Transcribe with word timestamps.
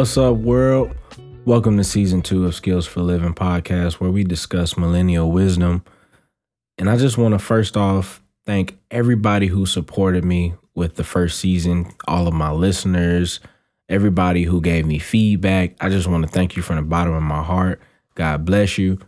What's 0.00 0.16
up, 0.16 0.36
world? 0.36 0.96
Welcome 1.44 1.76
to 1.76 1.84
season 1.84 2.22
two 2.22 2.46
of 2.46 2.54
Skills 2.54 2.86
for 2.86 3.02
Living 3.02 3.34
podcast, 3.34 4.00
where 4.00 4.10
we 4.10 4.24
discuss 4.24 4.78
millennial 4.78 5.30
wisdom. 5.30 5.84
And 6.78 6.88
I 6.88 6.96
just 6.96 7.18
want 7.18 7.34
to 7.34 7.38
first 7.38 7.76
off 7.76 8.22
thank 8.46 8.78
everybody 8.90 9.48
who 9.48 9.66
supported 9.66 10.24
me 10.24 10.54
with 10.74 10.96
the 10.96 11.04
first 11.04 11.38
season, 11.38 11.92
all 12.08 12.26
of 12.26 12.32
my 12.32 12.50
listeners, 12.50 13.40
everybody 13.90 14.44
who 14.44 14.62
gave 14.62 14.86
me 14.86 14.98
feedback. 14.98 15.76
I 15.82 15.90
just 15.90 16.08
want 16.08 16.24
to 16.24 16.32
thank 16.32 16.56
you 16.56 16.62
from 16.62 16.76
the 16.76 16.82
bottom 16.82 17.12
of 17.12 17.22
my 17.22 17.42
heart. 17.42 17.82
God 18.14 18.46
bless 18.46 18.78
you. 18.78 19.00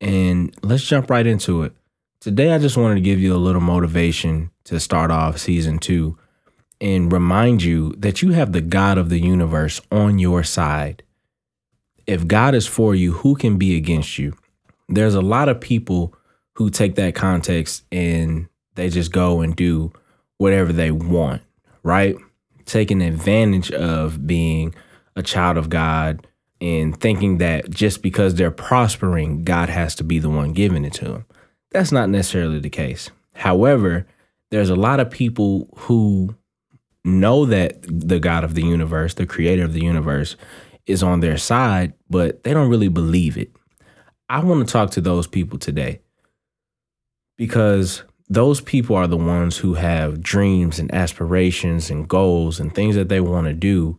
And 0.00 0.54
let's 0.62 0.84
jump 0.84 1.10
right 1.10 1.26
into 1.26 1.64
it. 1.64 1.72
Today, 2.20 2.52
I 2.52 2.58
just 2.58 2.76
wanted 2.76 2.94
to 2.94 3.00
give 3.00 3.18
you 3.18 3.34
a 3.34 3.38
little 3.38 3.60
motivation 3.60 4.52
to 4.66 4.78
start 4.78 5.10
off 5.10 5.38
season 5.38 5.80
two 5.80 6.16
and 6.80 7.12
remind 7.12 7.62
you 7.62 7.92
that 7.98 8.22
you 8.22 8.32
have 8.32 8.52
the 8.52 8.60
God 8.60 8.98
of 8.98 9.08
the 9.08 9.20
universe 9.20 9.80
on 9.90 10.18
your 10.18 10.42
side. 10.42 11.02
If 12.06 12.26
God 12.26 12.54
is 12.54 12.66
for 12.66 12.94
you, 12.94 13.12
who 13.12 13.34
can 13.34 13.58
be 13.58 13.76
against 13.76 14.18
you? 14.18 14.34
There's 14.88 15.14
a 15.14 15.20
lot 15.20 15.48
of 15.48 15.60
people 15.60 16.14
who 16.54 16.70
take 16.70 16.94
that 16.94 17.14
context 17.14 17.84
and 17.92 18.48
they 18.74 18.88
just 18.88 19.12
go 19.12 19.40
and 19.40 19.54
do 19.54 19.92
whatever 20.38 20.72
they 20.72 20.90
want, 20.90 21.42
right? 21.82 22.16
Taking 22.64 23.02
advantage 23.02 23.70
of 23.72 24.26
being 24.26 24.74
a 25.16 25.22
child 25.22 25.56
of 25.56 25.68
God 25.68 26.26
and 26.60 26.98
thinking 26.98 27.38
that 27.38 27.70
just 27.70 28.02
because 28.02 28.34
they're 28.34 28.50
prospering, 28.50 29.44
God 29.44 29.68
has 29.68 29.94
to 29.96 30.04
be 30.04 30.18
the 30.18 30.30
one 30.30 30.52
giving 30.52 30.84
it 30.84 30.94
to 30.94 31.04
them. 31.04 31.26
That's 31.70 31.92
not 31.92 32.08
necessarily 32.08 32.58
the 32.58 32.70
case. 32.70 33.10
However, 33.34 34.06
there's 34.50 34.70
a 34.70 34.76
lot 34.76 35.00
of 35.00 35.10
people 35.10 35.68
who 35.76 36.34
know 37.08 37.44
that 37.46 37.78
the 37.82 38.20
God 38.20 38.44
of 38.44 38.54
the 38.54 38.62
universe, 38.62 39.14
the 39.14 39.26
creator 39.26 39.64
of 39.64 39.72
the 39.72 39.82
universe, 39.82 40.36
is 40.86 41.02
on 41.02 41.20
their 41.20 41.36
side, 41.36 41.92
but 42.08 42.42
they 42.44 42.54
don't 42.54 42.70
really 42.70 42.88
believe 42.88 43.36
it. 43.36 43.50
I 44.28 44.40
want 44.40 44.66
to 44.66 44.72
talk 44.72 44.90
to 44.92 45.00
those 45.00 45.26
people 45.26 45.58
today 45.58 46.00
because 47.36 48.02
those 48.28 48.60
people 48.60 48.96
are 48.96 49.06
the 49.06 49.16
ones 49.16 49.56
who 49.56 49.74
have 49.74 50.22
dreams 50.22 50.78
and 50.78 50.92
aspirations 50.94 51.90
and 51.90 52.08
goals 52.08 52.60
and 52.60 52.74
things 52.74 52.94
that 52.94 53.08
they 53.08 53.20
want 53.20 53.46
to 53.46 53.54
do, 53.54 53.98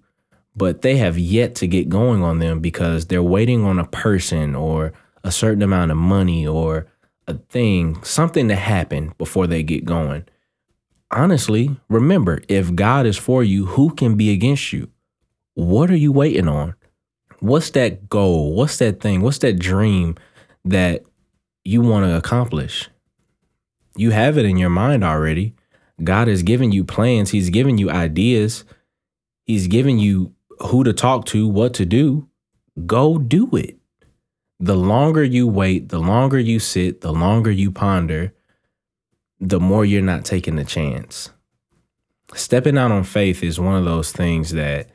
but 0.55 0.81
they 0.81 0.97
have 0.97 1.17
yet 1.17 1.55
to 1.55 1.67
get 1.67 1.89
going 1.89 2.21
on 2.23 2.39
them 2.39 2.59
because 2.59 3.07
they're 3.07 3.23
waiting 3.23 3.65
on 3.65 3.79
a 3.79 3.87
person 3.87 4.55
or 4.55 4.93
a 5.23 5.31
certain 5.31 5.63
amount 5.63 5.91
of 5.91 5.97
money 5.97 6.45
or 6.45 6.87
a 7.27 7.33
thing, 7.33 8.01
something 8.03 8.47
to 8.47 8.55
happen 8.55 9.13
before 9.17 9.47
they 9.47 9.63
get 9.63 9.85
going 9.85 10.25
honestly, 11.11 11.75
remember 11.89 12.41
if 12.47 12.75
God 12.75 13.05
is 13.05 13.17
for 13.17 13.43
you, 13.43 13.65
who 13.65 13.93
can 13.93 14.15
be 14.15 14.31
against 14.31 14.73
you? 14.73 14.89
What 15.55 15.89
are 15.89 15.97
you 15.97 16.11
waiting 16.11 16.47
on? 16.47 16.75
What's 17.39 17.69
that 17.71 18.09
goal? 18.09 18.53
What's 18.53 18.77
that 18.77 18.99
thing? 18.99 19.21
What's 19.21 19.39
that 19.39 19.59
dream 19.59 20.15
that 20.65 21.03
you 21.63 21.81
want 21.81 22.05
to 22.05 22.15
accomplish? 22.15 22.89
You 23.95 24.11
have 24.11 24.37
it 24.37 24.45
in 24.45 24.57
your 24.57 24.69
mind 24.69 25.03
already. 25.03 25.55
God 26.03 26.27
has 26.27 26.43
given 26.43 26.71
you 26.71 26.83
plans, 26.83 27.31
He's 27.31 27.49
given 27.49 27.77
you 27.77 27.89
ideas, 27.89 28.63
He's 29.45 29.67
given 29.67 29.99
you 29.99 30.33
who 30.59 30.83
to 30.83 30.93
talk 30.93 31.25
to, 31.25 31.47
what 31.47 31.73
to 31.75 31.85
do. 31.85 32.27
Go 32.85 33.17
do 33.17 33.49
it. 33.55 33.77
The 34.59 34.75
longer 34.75 35.23
you 35.23 35.47
wait, 35.47 35.89
the 35.89 35.99
longer 35.99 36.39
you 36.39 36.59
sit, 36.59 37.01
the 37.01 37.11
longer 37.11 37.51
you 37.51 37.71
ponder, 37.71 38.33
the 39.39 39.59
more 39.59 39.85
you're 39.85 40.01
not 40.01 40.25
taking 40.25 40.55
the 40.55 40.65
chance. 40.65 41.29
Stepping 42.33 42.77
out 42.77 42.91
on 42.91 43.03
faith 43.03 43.43
is 43.43 43.59
one 43.59 43.75
of 43.75 43.85
those 43.85 44.11
things 44.11 44.51
that 44.51 44.89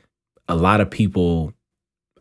a 0.47 0.55
lot 0.55 0.81
of 0.81 0.89
people, 0.89 1.53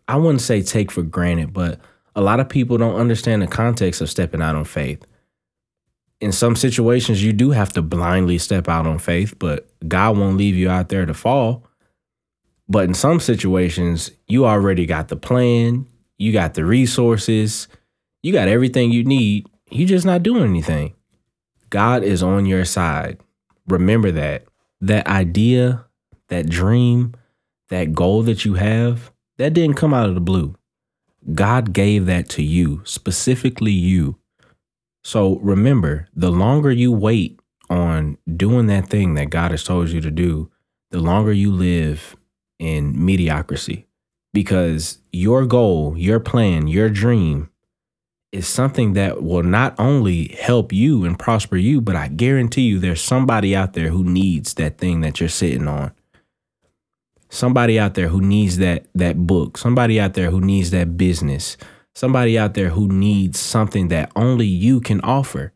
I 0.08 0.16
wouldn't 0.16 0.40
say 0.40 0.62
take 0.62 0.90
for 0.90 1.02
granted, 1.02 1.52
but 1.52 1.80
a 2.16 2.20
lot 2.20 2.40
of 2.40 2.48
people 2.48 2.78
don't 2.78 2.96
understand 2.96 3.42
the 3.42 3.46
context 3.46 4.00
of 4.00 4.10
stepping 4.10 4.42
out 4.42 4.56
on 4.56 4.64
faith. 4.64 5.04
In 6.20 6.32
some 6.32 6.56
situations, 6.56 7.22
you 7.22 7.32
do 7.32 7.50
have 7.50 7.72
to 7.74 7.82
blindly 7.82 8.38
step 8.38 8.68
out 8.68 8.86
on 8.86 8.98
faith, 8.98 9.38
but 9.38 9.68
God 9.86 10.16
won't 10.16 10.36
leave 10.36 10.54
you 10.54 10.70
out 10.70 10.88
there 10.88 11.04
to 11.06 11.14
fall. 11.14 11.66
But 12.68 12.84
in 12.84 12.94
some 12.94 13.20
situations, 13.20 14.10
you 14.26 14.46
already 14.46 14.86
got 14.86 15.08
the 15.08 15.16
plan, 15.16 15.86
you 16.16 16.32
got 16.32 16.54
the 16.54 16.64
resources, 16.64 17.68
you 18.22 18.32
got 18.32 18.48
everything 18.48 18.90
you 18.90 19.04
need. 19.04 19.46
You're 19.70 19.88
just 19.88 20.06
not 20.06 20.22
doing 20.22 20.44
anything. 20.44 20.94
God 21.74 22.04
is 22.04 22.22
on 22.22 22.46
your 22.46 22.64
side. 22.64 23.18
Remember 23.66 24.12
that. 24.12 24.44
That 24.80 25.08
idea, 25.08 25.84
that 26.28 26.48
dream, 26.48 27.14
that 27.68 27.92
goal 27.92 28.22
that 28.22 28.44
you 28.44 28.54
have, 28.54 29.10
that 29.38 29.54
didn't 29.54 29.74
come 29.74 29.92
out 29.92 30.08
of 30.08 30.14
the 30.14 30.20
blue. 30.20 30.54
God 31.34 31.72
gave 31.72 32.06
that 32.06 32.28
to 32.28 32.44
you, 32.44 32.82
specifically 32.84 33.72
you. 33.72 34.20
So 35.02 35.40
remember, 35.40 36.06
the 36.14 36.30
longer 36.30 36.70
you 36.70 36.92
wait 36.92 37.40
on 37.68 38.18
doing 38.36 38.68
that 38.68 38.88
thing 38.88 39.14
that 39.14 39.30
God 39.30 39.50
has 39.50 39.64
told 39.64 39.88
you 39.88 40.00
to 40.00 40.12
do, 40.12 40.52
the 40.92 41.00
longer 41.00 41.32
you 41.32 41.50
live 41.50 42.14
in 42.60 43.04
mediocrity. 43.04 43.88
Because 44.32 44.98
your 45.10 45.44
goal, 45.44 45.98
your 45.98 46.20
plan, 46.20 46.68
your 46.68 46.88
dream 46.88 47.50
is 48.34 48.48
something 48.48 48.94
that 48.94 49.22
will 49.22 49.44
not 49.44 49.74
only 49.78 50.36
help 50.40 50.72
you 50.72 51.04
and 51.04 51.16
prosper 51.16 51.56
you, 51.56 51.80
but 51.80 51.94
I 51.94 52.08
guarantee 52.08 52.62
you 52.62 52.80
there's 52.80 53.00
somebody 53.00 53.54
out 53.54 53.74
there 53.74 53.90
who 53.90 54.02
needs 54.02 54.54
that 54.54 54.76
thing 54.76 55.02
that 55.02 55.20
you're 55.20 55.28
sitting 55.28 55.68
on. 55.68 55.92
Somebody 57.28 57.78
out 57.78 57.94
there 57.94 58.08
who 58.08 58.20
needs 58.20 58.58
that 58.58 58.86
that 58.94 59.26
book, 59.26 59.56
somebody 59.56 60.00
out 60.00 60.14
there 60.14 60.30
who 60.30 60.40
needs 60.40 60.70
that 60.70 60.96
business, 60.96 61.56
somebody 61.94 62.36
out 62.36 62.54
there 62.54 62.70
who 62.70 62.88
needs 62.88 63.38
something 63.38 63.88
that 63.88 64.10
only 64.16 64.46
you 64.46 64.80
can 64.80 65.00
offer. 65.02 65.52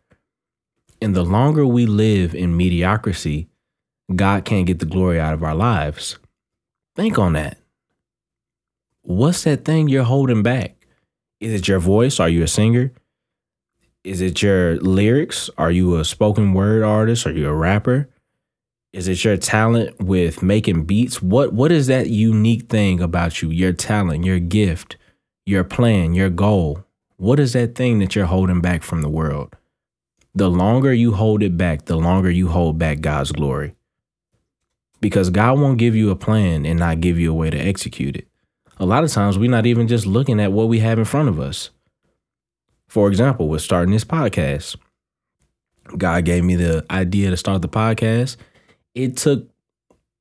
And 1.03 1.15
the 1.15 1.25
longer 1.25 1.67
we 1.67 1.85
live 1.85 2.35
in 2.35 2.57
mediocrity, 2.57 3.49
God 4.15 4.45
can't 4.45 4.67
get 4.67 4.79
the 4.79 4.87
glory 4.87 5.19
out 5.19 5.35
of 5.35 5.43
our 5.43 5.55
lives. 5.55 6.19
Think 6.95 7.19
on 7.19 7.33
that. 7.33 7.59
What's 9.03 9.45
that 9.45 9.65
thing 9.65 9.89
you're 9.89 10.05
holding 10.05 10.43
back? 10.43 10.78
Is 11.41 11.53
it 11.53 11.69
your 11.69 11.79
voice? 11.79 12.19
Are 12.19 12.29
you 12.29 12.43
a 12.43 12.49
singer? 12.49 12.93
Is 14.03 14.21
it 14.21 14.43
your 14.43 14.77
lyrics? 14.77 15.51
Are 15.57 15.71
you 15.71 15.97
a 15.97 16.05
spoken 16.05 16.53
word 16.53 16.83
artist? 16.83 17.27
Are 17.27 17.33
you 17.33 17.49
a 17.49 17.55
rapper? 17.55 18.09
Is 18.93 19.07
it 19.07 19.23
your 19.23 19.37
talent 19.37 20.01
with 20.01 20.43
making 20.43 20.85
beats? 20.85 21.23
What 21.23 21.53
what 21.53 21.71
is 21.71 21.87
that 21.89 22.09
unique 22.09 22.69
thing 22.69 23.01
about 23.01 23.43
you? 23.43 23.51
Your 23.51 23.73
talent, 23.73 24.25
your 24.25 24.41
gift, 24.41 24.97
your 25.47 25.63
plan, 25.63 26.15
your 26.15 26.31
goal. 26.31 26.85
What 27.17 27.39
is 27.39 27.53
that 27.53 27.75
thing 27.75 27.99
that 27.99 28.15
you're 28.17 28.27
holding 28.27 28.61
back 28.61 28.83
from 28.83 29.03
the 29.03 29.09
world? 29.09 29.55
The 30.35 30.49
longer 30.49 30.93
you 30.93 31.15
hold 31.15 31.43
it 31.43 31.57
back, 31.57 31.85
the 31.85 31.97
longer 31.97 32.31
you 32.31 32.49
hold 32.49 32.79
back 32.79 33.01
God's 33.01 33.33
glory. 33.33 33.75
Because 35.01 35.31
God 35.31 35.59
won't 35.59 35.79
give 35.79 35.95
you 35.95 36.11
a 36.11 36.17
plan 36.17 36.65
and 36.65 36.79
not 36.79 37.01
give 37.01 37.19
you 37.19 37.31
a 37.31 37.35
way 37.35 37.51
to 37.51 37.59
execute 37.59 38.17
it 38.17 38.28
a 38.79 38.87
lot 38.87 39.05
of 39.05 39.11
times 39.11 39.39
we're 39.39 39.51
not 39.51 39.67
even 39.67 39.89
just 39.89 40.07
looking 40.07 40.41
at 40.41 40.53
what 40.53 40.69
we 40.69 40.81
have 40.81 40.99
in 40.99 41.05
front 41.05 41.29
of 41.29 41.41
us. 41.41 41.71
For 42.89 43.09
example, 43.09 43.49
with 43.49 43.63
starting 43.63 43.93
this 43.93 44.05
podcast, 44.05 44.77
God 45.97 46.25
gave 46.25 46.45
me 46.45 46.57
the 46.57 46.85
idea 46.91 47.31
to 47.31 47.37
start 47.37 47.63
the 47.63 47.69
podcast. 47.69 48.37
It 48.95 49.17
took 49.17 49.49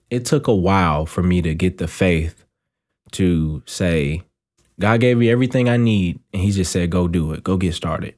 it 0.09 0.25
took 0.25 0.47
a 0.47 0.55
while 0.55 1.05
for 1.05 1.21
me 1.21 1.41
to 1.41 1.53
get 1.53 1.77
the 1.77 1.87
faith 1.87 2.45
to 3.11 3.61
say, 3.65 4.23
God 4.79 5.01
gave 5.01 5.17
me 5.17 5.29
everything 5.29 5.67
I 5.67 5.77
need, 5.77 6.19
and 6.33 6.41
He 6.41 6.51
just 6.51 6.71
said, 6.71 6.89
"Go 6.89 7.07
do 7.07 7.33
it, 7.33 7.43
go 7.43 7.57
get 7.57 7.73
started." 7.73 8.15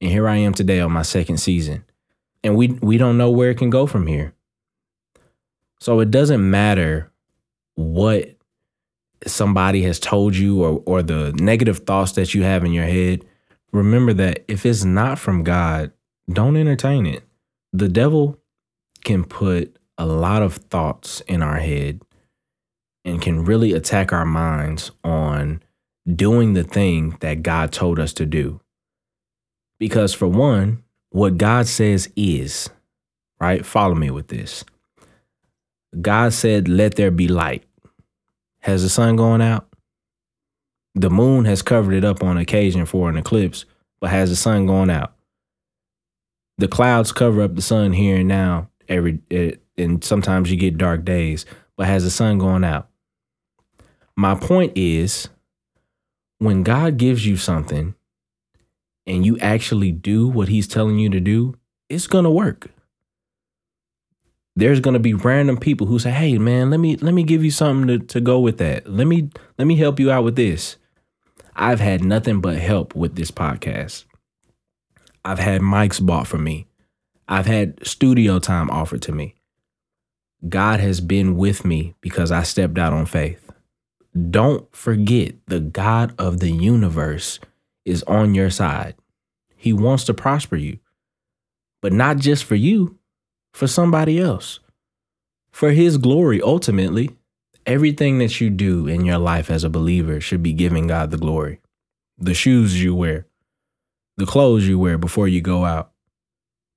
And 0.00 0.10
here 0.10 0.28
I 0.28 0.36
am 0.36 0.54
today 0.54 0.80
on 0.80 0.92
my 0.92 1.02
second 1.02 1.38
season, 1.38 1.84
and 2.42 2.56
we 2.56 2.68
we 2.68 2.96
don't 2.96 3.18
know 3.18 3.30
where 3.30 3.50
it 3.50 3.58
can 3.58 3.70
go 3.70 3.86
from 3.86 4.06
here. 4.06 4.34
So 5.80 6.00
it 6.00 6.10
doesn't 6.10 6.48
matter 6.48 7.10
what 7.74 8.36
somebody 9.26 9.82
has 9.82 9.98
told 9.98 10.36
you 10.36 10.64
or 10.64 10.82
or 10.86 11.02
the 11.02 11.32
negative 11.32 11.80
thoughts 11.80 12.12
that 12.12 12.34
you 12.34 12.42
have 12.42 12.64
in 12.64 12.72
your 12.72 12.84
head, 12.84 13.24
remember 13.72 14.12
that 14.14 14.44
if 14.48 14.64
it's 14.64 14.84
not 14.84 15.18
from 15.18 15.44
God, 15.44 15.92
don't 16.30 16.56
entertain 16.56 17.06
it. 17.06 17.22
The 17.72 17.88
devil 17.88 18.38
can 19.04 19.24
put 19.24 19.76
a 19.98 20.06
lot 20.06 20.42
of 20.42 20.54
thoughts 20.54 21.20
in 21.22 21.42
our 21.42 21.58
head 21.58 22.00
and 23.04 23.20
can 23.20 23.44
really 23.44 23.72
attack 23.72 24.12
our 24.12 24.26
minds 24.26 24.90
on 25.04 25.62
doing 26.14 26.54
the 26.54 26.64
thing 26.64 27.16
that 27.20 27.42
God 27.42 27.72
told 27.72 27.98
us 27.98 28.12
to 28.14 28.26
do. 28.26 28.60
Because 29.78 30.12
for 30.12 30.26
one, 30.26 30.82
what 31.10 31.38
God 31.38 31.66
says 31.66 32.10
is, 32.16 32.70
right? 33.40 33.64
Follow 33.64 33.94
me 33.94 34.10
with 34.10 34.28
this. 34.28 34.64
God 36.00 36.32
said, 36.32 36.68
let 36.68 36.94
there 36.94 37.10
be 37.10 37.28
light. 37.28 37.64
Has 38.60 38.82
the 38.82 38.88
sun 38.88 39.16
gone 39.16 39.40
out? 39.40 39.66
The 40.94 41.10
moon 41.10 41.44
has 41.44 41.62
covered 41.62 41.94
it 41.94 42.04
up 42.04 42.22
on 42.22 42.36
occasion 42.36 42.84
for 42.84 43.08
an 43.08 43.16
eclipse, 43.16 43.64
but 44.00 44.10
has 44.10 44.30
the 44.30 44.36
sun 44.36 44.66
gone 44.66 44.90
out? 44.90 45.14
The 46.58 46.68
clouds 46.68 47.12
cover 47.12 47.42
up 47.42 47.54
the 47.54 47.62
sun 47.62 47.92
here 47.92 48.18
and 48.18 48.28
now 48.28 48.68
every 48.88 49.20
it, 49.30 49.62
and 49.78 50.04
sometimes 50.04 50.50
you 50.50 50.56
get 50.56 50.76
dark 50.76 51.04
days, 51.04 51.46
but 51.76 51.86
has 51.86 52.04
the 52.04 52.10
sun 52.10 52.38
gone 52.38 52.64
out? 52.64 52.88
My 54.16 54.34
point 54.34 54.72
is 54.76 55.28
when 56.38 56.62
God 56.62 56.98
gives 56.98 57.24
you 57.24 57.36
something 57.36 57.94
and 59.06 59.24
you 59.24 59.38
actually 59.38 59.92
do 59.92 60.28
what 60.28 60.48
he's 60.48 60.68
telling 60.68 60.98
you 60.98 61.08
to 61.10 61.20
do, 61.20 61.54
it's 61.88 62.06
going 62.06 62.24
to 62.24 62.30
work. 62.30 62.70
There's 64.56 64.80
to 64.80 64.98
be 64.98 65.14
random 65.14 65.56
people 65.56 65.86
who 65.86 65.98
say, 65.98 66.10
"Hey 66.10 66.38
man, 66.38 66.70
let 66.70 66.80
me 66.80 66.96
let 66.96 67.14
me 67.14 67.22
give 67.22 67.44
you 67.44 67.50
something 67.50 67.86
to, 67.86 67.98
to 68.06 68.20
go 68.20 68.40
with 68.40 68.58
that. 68.58 68.86
Let 68.86 69.06
me 69.06 69.30
let 69.58 69.66
me 69.66 69.76
help 69.76 70.00
you 70.00 70.10
out 70.10 70.24
with 70.24 70.36
this." 70.36 70.76
I've 71.56 71.80
had 71.80 72.02
nothing 72.02 72.40
but 72.40 72.56
help 72.56 72.94
with 72.94 73.16
this 73.16 73.30
podcast. 73.30 74.04
I've 75.24 75.38
had 75.38 75.60
mics 75.60 76.04
bought 76.04 76.26
for 76.26 76.38
me. 76.38 76.66
I've 77.28 77.46
had 77.46 77.86
studio 77.86 78.38
time 78.38 78.70
offered 78.70 79.02
to 79.02 79.12
me. 79.12 79.34
God 80.48 80.80
has 80.80 81.00
been 81.00 81.36
with 81.36 81.64
me 81.64 81.94
because 82.00 82.32
I 82.32 82.44
stepped 82.44 82.78
out 82.78 82.92
on 82.92 83.04
faith. 83.04 83.50
Don't 84.30 84.74
forget 84.74 85.34
the 85.46 85.60
God 85.60 86.14
of 86.18 86.40
the 86.40 86.50
universe 86.50 87.38
is 87.84 88.02
on 88.04 88.34
your 88.34 88.50
side. 88.50 88.94
He 89.54 89.72
wants 89.72 90.04
to 90.04 90.14
prosper 90.14 90.56
you, 90.56 90.78
but 91.82 91.92
not 91.92 92.16
just 92.16 92.44
for 92.44 92.54
you, 92.54 92.98
for 93.52 93.66
somebody 93.66 94.18
else. 94.18 94.60
For 95.50 95.72
his 95.72 95.98
glory, 95.98 96.40
ultimately, 96.40 97.10
everything 97.66 98.18
that 98.18 98.40
you 98.40 98.50
do 98.50 98.86
in 98.86 99.04
your 99.04 99.18
life 99.18 99.50
as 99.50 99.64
a 99.64 99.70
believer 99.70 100.20
should 100.20 100.42
be 100.42 100.52
giving 100.52 100.86
God 100.86 101.10
the 101.10 101.18
glory. 101.18 101.60
The 102.18 102.34
shoes 102.34 102.82
you 102.82 102.94
wear, 102.94 103.26
the 104.16 104.26
clothes 104.26 104.66
you 104.66 104.78
wear 104.78 104.98
before 104.98 105.28
you 105.28 105.40
go 105.40 105.64
out, 105.64 105.92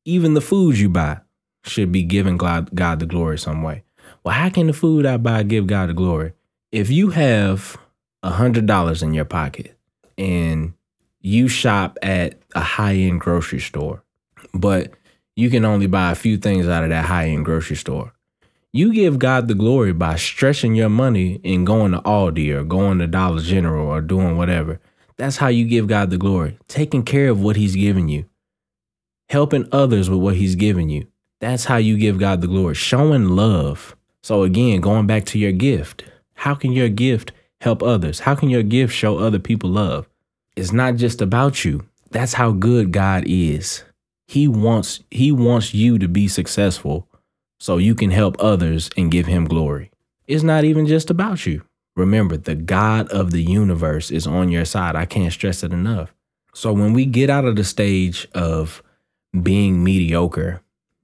even 0.06 0.34
the 0.34 0.42
food 0.42 0.78
you 0.78 0.90
buy 0.90 1.20
should 1.64 1.92
be 1.92 2.04
giving 2.04 2.38
God, 2.38 2.70
God 2.74 3.00
the 3.00 3.06
glory 3.06 3.38
some 3.38 3.64
way. 3.64 3.84
Well, 4.24 4.36
how 4.36 4.50
can 4.50 4.68
the 4.68 4.74
food 4.74 5.06
I 5.06 5.18
buy 5.18 5.44
give 5.44 5.68
God 5.68 5.90
the 5.90 5.94
glory? 5.94 6.34
If 6.72 6.90
you 6.90 7.12
have 7.12 7.78
a 8.22 8.32
hundred 8.32 8.66
dollars 8.66 9.04
in 9.04 9.14
your 9.14 9.26
pocket 9.26 9.78
and 10.18 10.74
you 11.22 11.48
shop 11.48 11.98
at 12.02 12.40
a 12.56 12.62
high 12.62 12.96
end 12.96 13.22
grocery 13.22 13.60
store, 13.60 14.04
but 14.54 14.92
you 15.36 15.50
can 15.50 15.66
only 15.66 15.88
buy 15.88 16.12
a 16.12 16.16
few 16.16 16.38
things 16.38 16.68
out 16.68 16.84
of 16.84 16.90
that 16.90 17.06
high 17.06 17.30
end 17.30 17.46
grocery 17.46 17.76
store. 17.76 18.14
You 18.72 18.92
give 18.94 19.20
God 19.20 19.48
the 19.48 19.54
glory 19.54 19.94
by 19.94 20.16
stretching 20.16 20.74
your 20.74 20.90
money 20.90 21.40
and 21.44 21.66
going 21.66 21.92
to 21.92 22.00
Aldi 22.00 22.50
or 22.56 22.64
going 22.64 23.00
to 23.00 23.08
Dollar 23.08 23.42
General 23.42 23.88
or 23.88 24.02
doing 24.02 24.36
whatever. 24.36 24.80
That's 25.18 25.38
how 25.38 25.48
you 25.48 25.66
give 25.66 25.88
God 25.88 26.10
the 26.10 26.18
glory. 26.18 26.58
Taking 26.68 27.04
care 27.04 27.30
of 27.30 27.42
what 27.42 27.56
He's 27.56 27.76
given 27.76 28.10
you, 28.10 28.26
helping 29.30 29.68
others 29.72 30.10
with 30.10 30.20
what 30.20 30.36
He's 30.38 30.56
given 30.56 30.90
you. 30.90 31.08
That's 31.40 31.66
how 31.66 31.78
you 31.78 31.98
give 31.98 32.18
God 32.18 32.42
the 32.42 32.48
glory. 32.48 32.74
Showing 32.74 33.30
love. 33.30 33.96
So, 34.24 34.44
again, 34.44 34.82
going 34.82 35.06
back 35.06 35.26
to 35.26 35.40
your 35.40 35.52
gift, 35.52 36.06
how 36.34 36.56
can 36.56 36.72
your 36.72 36.90
gift 36.90 37.32
help 37.62 37.84
others? 37.84 38.22
How 38.22 38.34
can 38.34 38.50
your 38.50 38.64
gift 38.64 38.94
show 38.96 39.20
other 39.20 39.40
people 39.40 39.70
love? 39.70 40.08
It's 40.56 40.72
not 40.72 40.96
just 40.96 41.22
about 41.22 41.64
you. 41.64 41.86
That's 42.12 42.34
how 42.34 42.52
good 42.52 42.92
God 42.92 43.24
is. 43.28 43.84
He 44.28 44.48
wants 44.48 45.02
he 45.12 45.32
wants 45.32 45.74
you 45.74 46.00
to 46.00 46.08
be 46.08 46.28
successful 46.28 47.08
so 47.60 47.78
you 47.78 47.96
can 47.96 48.12
help 48.12 48.36
others 48.40 48.90
and 48.98 49.12
give 49.12 49.26
him 49.26 49.46
glory. 49.46 49.92
It's 50.28 50.44
not 50.44 50.64
even 50.64 50.88
just 50.88 51.10
about 51.10 51.46
you. 51.46 51.64
Remember, 51.96 52.38
the 52.38 52.56
God 52.56 53.08
of 53.10 53.32
the 53.32 53.44
universe 53.44 54.10
is 54.10 54.26
on 54.26 54.50
your 54.50 54.66
side. 54.66 54.96
I 54.96 55.06
can't 55.06 55.32
stress 55.32 55.64
it 55.64 55.72
enough. 55.72 56.14
So 56.54 56.74
when 56.74 56.94
we 56.94 57.06
get 57.06 57.30
out 57.30 57.46
of 57.46 57.56
the 57.56 57.64
stage 57.64 58.28
of 58.34 58.82
being 59.42 59.84
mediocre, 59.84 60.62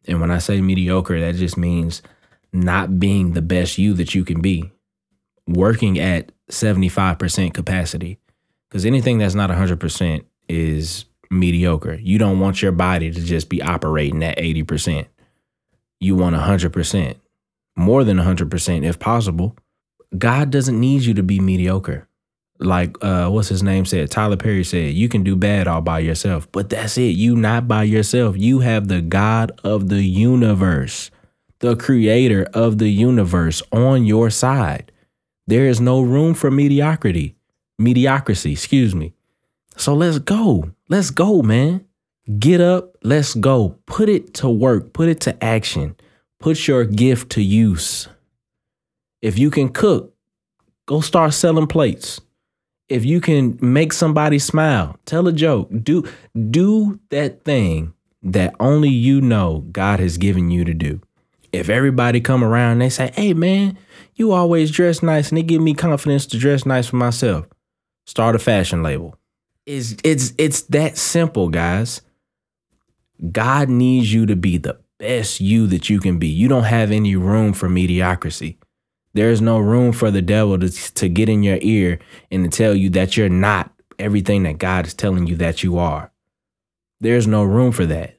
and 0.07 0.19
when 0.21 0.31
I 0.31 0.39
say 0.39 0.61
mediocre, 0.61 1.19
that 1.19 1.35
just 1.35 1.57
means 1.57 2.01
not 2.51 2.99
being 2.99 3.33
the 3.33 3.41
best 3.41 3.77
you 3.77 3.93
that 3.95 4.15
you 4.15 4.23
can 4.23 4.41
be, 4.41 4.71
working 5.47 5.99
at 5.99 6.31
75% 6.49 7.53
capacity. 7.53 8.17
Because 8.69 8.85
anything 8.85 9.17
that's 9.17 9.35
not 9.35 9.49
100% 9.49 10.23
is 10.47 11.05
mediocre. 11.29 11.95
You 11.95 12.17
don't 12.17 12.39
want 12.39 12.61
your 12.61 12.71
body 12.71 13.11
to 13.11 13.21
just 13.21 13.49
be 13.49 13.61
operating 13.61 14.23
at 14.23 14.37
80%. 14.37 15.07
You 15.99 16.15
want 16.15 16.35
100%, 16.35 17.15
more 17.75 18.03
than 18.03 18.17
100% 18.17 18.85
if 18.85 18.99
possible. 18.99 19.55
God 20.17 20.49
doesn't 20.49 20.79
need 20.79 21.03
you 21.03 21.13
to 21.13 21.23
be 21.23 21.39
mediocre. 21.39 22.07
Like 22.61 22.97
uh 23.01 23.29
what's 23.29 23.47
his 23.47 23.63
name 23.63 23.85
said, 23.85 24.11
Tyler 24.11 24.35
Perry 24.35 24.65
said, 24.65 24.93
you 24.93 25.07
can 25.07 25.23
do 25.23 25.35
bad 25.35 25.67
all 25.67 25.81
by 25.81 25.99
yourself. 25.99 26.51
But 26.51 26.69
that's 26.69 26.97
it. 26.97 27.15
You 27.15 27.35
not 27.35 27.67
by 27.67 27.83
yourself. 27.83 28.35
You 28.37 28.59
have 28.59 28.87
the 28.87 29.01
God 29.01 29.51
of 29.63 29.87
the 29.87 30.03
universe, 30.03 31.09
the 31.59 31.75
creator 31.75 32.49
of 32.53 32.77
the 32.77 32.89
universe 32.89 33.61
on 33.71 34.05
your 34.05 34.29
side. 34.29 34.91
There 35.47 35.67
is 35.67 35.79
no 35.79 36.01
room 36.01 36.33
for 36.33 36.51
mediocrity. 36.51 37.35
Mediocrity, 37.77 38.51
excuse 38.51 38.93
me. 38.93 39.13
So 39.79 39.93
let's 39.93 40.19
go. 40.19 40.71
Let's 40.89 41.09
go, 41.09 41.41
man. 41.41 41.85
Get 42.37 42.59
up. 42.59 42.97
Let's 43.01 43.33
go. 43.33 43.77
Put 43.85 44.09
it 44.09 44.33
to 44.35 44.49
work. 44.49 44.91
Put 44.91 45.07
it 45.07 45.21
to 45.21 45.41
action. 45.41 45.95
Put 46.41 46.67
your 46.67 46.83
gift 46.83 47.31
to 47.31 47.41
use. 47.41 48.09
If 49.21 49.39
you 49.39 49.49
can 49.49 49.69
cook, 49.69 50.13
go 50.85 50.99
start 50.99 51.33
selling 51.33 51.67
plates. 51.67 52.19
If 52.89 53.05
you 53.05 53.21
can 53.21 53.57
make 53.61 53.93
somebody 53.93 54.37
smile, 54.37 54.97
tell 55.05 55.29
a 55.29 55.31
joke. 55.31 55.69
Do 55.81 56.05
do 56.49 56.99
that 57.09 57.45
thing 57.45 57.93
that 58.21 58.55
only 58.59 58.89
you 58.89 59.21
know 59.21 59.63
God 59.71 60.01
has 60.01 60.17
given 60.17 60.51
you 60.51 60.65
to 60.65 60.73
do. 60.73 60.99
If 61.53 61.69
everybody 61.69 62.19
come 62.19 62.43
around 62.43 62.73
and 62.73 62.81
they 62.81 62.89
say, 62.89 63.11
"Hey 63.15 63.33
man, 63.33 63.77
you 64.15 64.33
always 64.33 64.71
dress 64.71 65.01
nice," 65.01 65.29
and 65.29 65.37
they 65.37 65.43
give 65.43 65.61
me 65.61 65.73
confidence 65.73 66.25
to 66.27 66.37
dress 66.37 66.65
nice 66.65 66.87
for 66.87 66.97
myself, 66.97 67.47
start 68.05 68.35
a 68.35 68.39
fashion 68.39 68.83
label. 68.83 69.15
It's 69.69 69.95
it's 70.03 70.33
it's 70.39 70.61
that 70.63 70.97
simple, 70.97 71.49
guys. 71.49 72.01
God 73.31 73.69
needs 73.69 74.11
you 74.11 74.25
to 74.25 74.35
be 74.35 74.57
the 74.57 74.79
best 74.97 75.39
you 75.39 75.67
that 75.67 75.91
you 75.91 75.99
can 75.99 76.17
be. 76.17 76.25
You 76.25 76.47
don't 76.47 76.63
have 76.63 76.89
any 76.89 77.15
room 77.15 77.53
for 77.53 77.69
mediocrity. 77.69 78.57
There's 79.13 79.41
no 79.41 79.59
room 79.59 79.91
for 79.91 80.09
the 80.09 80.23
devil 80.23 80.57
to, 80.57 80.69
to 80.95 81.07
get 81.07 81.29
in 81.29 81.43
your 81.43 81.59
ear 81.61 81.99
and 82.31 82.43
to 82.43 82.57
tell 82.57 82.73
you 82.73 82.89
that 82.91 83.15
you're 83.15 83.29
not 83.29 83.71
everything 83.99 84.41
that 84.43 84.57
God 84.57 84.87
is 84.87 84.95
telling 84.95 85.27
you 85.27 85.35
that 85.35 85.61
you 85.61 85.77
are. 85.77 86.11
There's 86.99 87.27
no 87.27 87.43
room 87.43 87.71
for 87.71 87.85
that. 87.85 88.17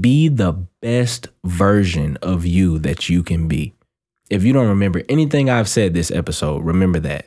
Be 0.00 0.28
the 0.28 0.52
best 0.80 1.28
version 1.44 2.16
of 2.22 2.46
you 2.46 2.78
that 2.78 3.10
you 3.10 3.22
can 3.22 3.46
be. 3.46 3.74
If 4.30 4.42
you 4.42 4.54
don't 4.54 4.68
remember 4.68 5.02
anything 5.10 5.50
I've 5.50 5.68
said 5.68 5.92
this 5.92 6.10
episode, 6.10 6.64
remember 6.64 7.00
that. 7.00 7.26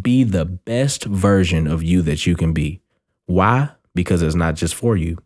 Be 0.00 0.24
the 0.24 0.44
best 0.44 1.04
version 1.04 1.66
of 1.66 1.82
you 1.82 2.02
that 2.02 2.26
you 2.26 2.34
can 2.36 2.52
be. 2.52 2.80
Why? 3.26 3.70
Because 3.94 4.22
it's 4.22 4.34
not 4.34 4.56
just 4.56 4.74
for 4.74 4.96
you. 4.96 5.18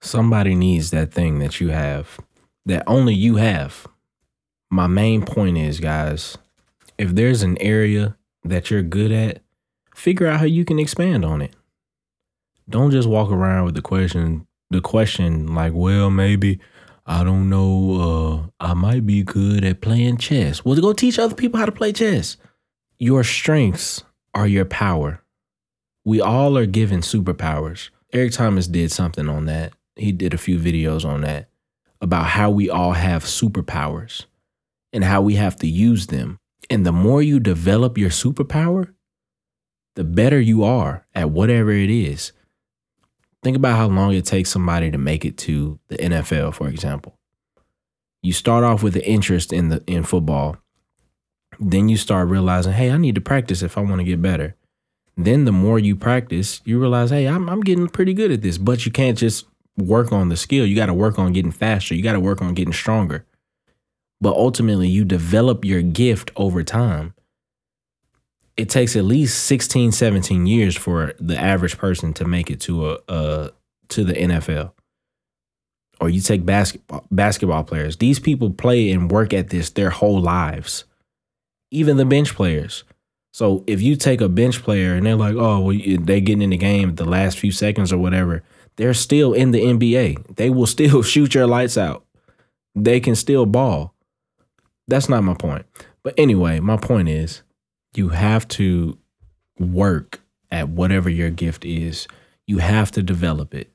Somebody 0.00 0.54
needs 0.54 0.90
that 0.90 1.12
thing 1.12 1.38
that 1.38 1.60
you 1.60 1.68
have, 1.68 2.20
that 2.66 2.84
only 2.86 3.14
you 3.14 3.36
have. 3.36 3.86
My 4.70 4.86
main 4.86 5.24
point 5.24 5.56
is, 5.56 5.80
guys, 5.80 6.36
if 6.98 7.14
there's 7.14 7.42
an 7.42 7.56
area 7.60 8.16
that 8.44 8.70
you're 8.70 8.82
good 8.82 9.12
at, 9.12 9.42
figure 9.94 10.26
out 10.26 10.40
how 10.40 10.46
you 10.46 10.64
can 10.64 10.78
expand 10.78 11.24
on 11.24 11.40
it. 11.42 11.54
Don't 12.68 12.90
just 12.90 13.08
walk 13.08 13.30
around 13.30 13.64
with 13.64 13.74
the 13.74 13.82
question, 13.82 14.46
the 14.70 14.80
question 14.80 15.54
like, 15.54 15.72
well, 15.74 16.10
maybe 16.10 16.60
I 17.06 17.22
don't 17.24 17.50
know, 17.50 18.50
uh, 18.60 18.64
I 18.64 18.74
might 18.74 19.04
be 19.06 19.22
good 19.22 19.64
at 19.64 19.80
playing 19.80 20.16
chess. 20.16 20.64
Well, 20.64 20.76
go 20.76 20.92
teach 20.92 21.18
other 21.18 21.34
people 21.34 21.60
how 21.60 21.66
to 21.66 21.72
play 21.72 21.92
chess. 21.92 22.36
Your 22.98 23.24
strengths 23.24 24.04
are 24.34 24.46
your 24.46 24.64
power. 24.64 25.22
We 26.04 26.20
all 26.20 26.56
are 26.56 26.66
given 26.66 27.00
superpowers. 27.00 27.90
Eric 28.12 28.32
Thomas 28.32 28.68
did 28.68 28.92
something 28.92 29.28
on 29.28 29.46
that. 29.46 29.72
He 29.96 30.12
did 30.12 30.32
a 30.32 30.38
few 30.38 30.58
videos 30.58 31.04
on 31.04 31.22
that 31.22 31.48
about 32.00 32.26
how 32.26 32.50
we 32.50 32.70
all 32.70 32.92
have 32.92 33.24
superpowers 33.24 34.26
and 34.92 35.02
how 35.02 35.22
we 35.22 35.34
have 35.34 35.56
to 35.56 35.66
use 35.66 36.06
them. 36.06 36.38
And 36.70 36.86
the 36.86 36.92
more 36.92 37.22
you 37.22 37.40
develop 37.40 37.98
your 37.98 38.10
superpower, 38.10 38.94
the 39.96 40.04
better 40.04 40.40
you 40.40 40.62
are 40.64 41.06
at 41.14 41.30
whatever 41.30 41.70
it 41.72 41.90
is. 41.90 42.32
Think 43.42 43.56
about 43.56 43.76
how 43.76 43.88
long 43.88 44.14
it 44.14 44.24
takes 44.24 44.50
somebody 44.50 44.90
to 44.90 44.98
make 44.98 45.24
it 45.24 45.36
to 45.38 45.78
the 45.88 45.96
NFL, 45.96 46.54
for 46.54 46.68
example. 46.68 47.18
You 48.22 48.32
start 48.32 48.64
off 48.64 48.82
with 48.82 48.96
an 48.96 49.02
interest 49.02 49.52
in 49.52 49.68
the 49.68 49.84
in 49.86 50.02
football 50.02 50.56
then 51.58 51.88
you 51.88 51.96
start 51.96 52.28
realizing, 52.28 52.72
hey, 52.72 52.90
I 52.90 52.96
need 52.96 53.14
to 53.14 53.20
practice 53.20 53.62
if 53.62 53.76
I 53.76 53.80
want 53.80 53.98
to 53.98 54.04
get 54.04 54.22
better. 54.22 54.54
Then 55.16 55.44
the 55.44 55.52
more 55.52 55.78
you 55.78 55.94
practice, 55.94 56.60
you 56.64 56.80
realize, 56.80 57.10
hey, 57.10 57.26
I'm, 57.26 57.48
I'm 57.48 57.60
getting 57.60 57.88
pretty 57.88 58.14
good 58.14 58.32
at 58.32 58.42
this. 58.42 58.58
But 58.58 58.84
you 58.84 58.92
can't 58.92 59.16
just 59.16 59.46
work 59.76 60.12
on 60.12 60.28
the 60.28 60.36
skill. 60.36 60.66
You 60.66 60.74
got 60.74 60.86
to 60.86 60.94
work 60.94 61.18
on 61.18 61.32
getting 61.32 61.52
faster. 61.52 61.94
You 61.94 62.02
got 62.02 62.12
to 62.12 62.20
work 62.20 62.42
on 62.42 62.54
getting 62.54 62.72
stronger. 62.72 63.24
But 64.20 64.34
ultimately, 64.34 64.88
you 64.88 65.04
develop 65.04 65.64
your 65.64 65.82
gift 65.82 66.30
over 66.36 66.62
time. 66.62 67.14
It 68.56 68.70
takes 68.70 68.96
at 68.96 69.04
least 69.04 69.44
16, 69.44 69.92
17 69.92 70.46
years 70.46 70.76
for 70.76 71.12
the 71.18 71.36
average 71.36 71.76
person 71.76 72.12
to 72.14 72.24
make 72.24 72.50
it 72.50 72.60
to 72.62 72.90
a, 72.90 72.98
a 73.08 73.50
to 73.88 74.04
the 74.04 74.14
NFL. 74.14 74.72
Or 76.00 76.08
you 76.08 76.20
take 76.20 76.44
basketball 76.44 77.04
basketball 77.10 77.64
players. 77.64 77.96
These 77.96 78.18
people 78.18 78.50
play 78.50 78.90
and 78.90 79.10
work 79.10 79.32
at 79.32 79.50
this 79.50 79.70
their 79.70 79.90
whole 79.90 80.20
lives 80.20 80.84
even 81.74 81.96
the 81.96 82.04
bench 82.04 82.34
players. 82.34 82.84
So 83.32 83.64
if 83.66 83.82
you 83.82 83.96
take 83.96 84.20
a 84.20 84.28
bench 84.28 84.62
player 84.62 84.94
and 84.94 85.04
they're 85.04 85.16
like, 85.16 85.34
oh, 85.34 85.60
well, 85.60 85.76
they 85.76 86.20
getting 86.20 86.42
in 86.42 86.50
the 86.50 86.56
game 86.56 86.94
the 86.94 87.04
last 87.04 87.38
few 87.38 87.50
seconds 87.50 87.92
or 87.92 87.98
whatever, 87.98 88.44
they're 88.76 88.94
still 88.94 89.32
in 89.32 89.50
the 89.50 89.60
NBA. 89.60 90.36
They 90.36 90.50
will 90.50 90.66
still 90.68 91.02
shoot 91.02 91.34
your 91.34 91.46
lights 91.46 91.76
out. 91.76 92.04
They 92.76 93.00
can 93.00 93.14
still 93.16 93.46
ball. 93.46 93.92
That's 94.86 95.08
not 95.08 95.24
my 95.24 95.34
point. 95.34 95.66
But 96.02 96.14
anyway, 96.16 96.60
my 96.60 96.76
point 96.76 97.08
is 97.08 97.42
you 97.94 98.10
have 98.10 98.46
to 98.48 98.98
work 99.58 100.20
at 100.50 100.68
whatever 100.68 101.08
your 101.08 101.30
gift 101.30 101.64
is. 101.64 102.06
You 102.46 102.58
have 102.58 102.90
to 102.92 103.02
develop 103.02 103.54
it. 103.54 103.72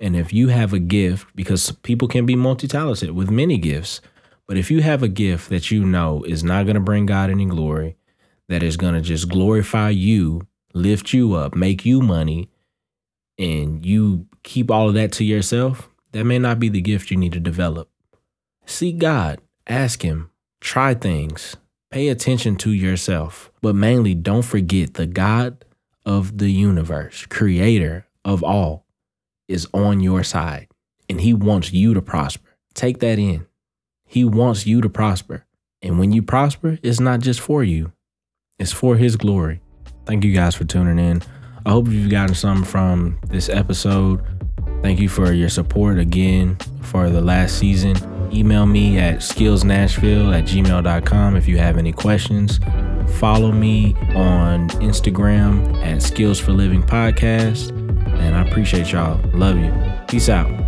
And 0.00 0.14
if 0.14 0.32
you 0.32 0.48
have 0.48 0.72
a 0.72 0.78
gift, 0.78 1.28
because 1.34 1.70
people 1.70 2.08
can 2.08 2.26
be 2.26 2.36
multi 2.36 2.68
talented 2.68 3.12
with 3.12 3.30
many 3.30 3.56
gifts, 3.56 4.00
but 4.46 4.56
if 4.56 4.70
you 4.70 4.82
have 4.82 5.02
a 5.02 5.08
gift 5.08 5.48
that 5.50 5.70
you 5.70 5.84
know 5.84 6.22
is 6.24 6.44
not 6.44 6.64
going 6.64 6.74
to 6.74 6.80
bring 6.80 7.06
God 7.06 7.30
any 7.30 7.46
glory, 7.46 7.96
that 8.48 8.62
is 8.62 8.76
going 8.76 8.94
to 8.94 9.00
just 9.00 9.28
glorify 9.28 9.90
you, 9.90 10.46
lift 10.72 11.12
you 11.12 11.34
up, 11.34 11.54
make 11.54 11.84
you 11.84 12.00
money, 12.00 12.48
and 13.38 13.84
you 13.84 14.26
keep 14.42 14.70
all 14.70 14.88
of 14.88 14.94
that 14.94 15.12
to 15.12 15.24
yourself, 15.24 15.88
that 16.12 16.24
may 16.24 16.38
not 16.38 16.58
be 16.58 16.68
the 16.68 16.80
gift 16.80 17.10
you 17.10 17.16
need 17.16 17.32
to 17.32 17.40
develop. 17.40 17.90
Seek 18.64 18.98
God, 18.98 19.40
ask 19.66 20.02
Him, 20.02 20.30
try 20.60 20.94
things, 20.94 21.56
pay 21.90 22.08
attention 22.08 22.56
to 22.56 22.70
yourself, 22.70 23.50
but 23.60 23.74
mainly 23.74 24.14
don't 24.14 24.42
forget 24.42 24.94
the 24.94 25.06
God 25.06 25.64
of 26.04 26.38
the 26.38 26.50
universe, 26.50 27.26
creator 27.26 28.06
of 28.24 28.42
all, 28.42 28.86
is 29.48 29.66
on 29.72 30.00
your 30.00 30.22
side 30.22 30.68
and 31.08 31.20
He 31.20 31.32
wants 31.32 31.72
you 31.72 31.94
to 31.94 32.02
prosper. 32.02 32.56
Take 32.74 32.98
that 33.00 33.18
in. 33.18 33.46
He 34.06 34.24
wants 34.24 34.66
you 34.66 34.80
to 34.80 34.88
prosper. 34.88 35.44
And 35.82 35.98
when 35.98 36.12
you 36.12 36.22
prosper, 36.22 36.78
it's 36.82 37.00
not 37.00 37.20
just 37.20 37.40
for 37.40 37.62
you, 37.62 37.92
it's 38.58 38.72
for 38.72 38.96
His 38.96 39.16
glory. 39.16 39.60
Thank 40.06 40.24
you 40.24 40.32
guys 40.32 40.54
for 40.54 40.64
tuning 40.64 40.98
in. 40.98 41.22
I 41.66 41.70
hope 41.70 41.88
you've 41.88 42.10
gotten 42.10 42.34
something 42.34 42.64
from 42.64 43.18
this 43.26 43.48
episode. 43.48 44.24
Thank 44.82 45.00
you 45.00 45.08
for 45.08 45.32
your 45.32 45.48
support 45.48 45.98
again 45.98 46.56
for 46.82 47.10
the 47.10 47.20
last 47.20 47.58
season. 47.58 47.96
Email 48.32 48.66
me 48.66 48.98
at 48.98 49.18
skillsnashville 49.18 50.36
at 50.36 50.44
gmail.com 50.44 51.36
if 51.36 51.48
you 51.48 51.58
have 51.58 51.76
any 51.76 51.92
questions. 51.92 52.60
Follow 53.18 53.50
me 53.50 53.94
on 54.14 54.68
Instagram 54.80 55.82
at 55.84 56.02
Skills 56.02 56.38
for 56.38 56.52
Living 56.52 56.82
Podcast. 56.82 57.70
And 58.20 58.34
I 58.34 58.46
appreciate 58.46 58.92
y'all. 58.92 59.20
Love 59.32 59.58
you. 59.58 59.72
Peace 60.08 60.28
out. 60.28 60.65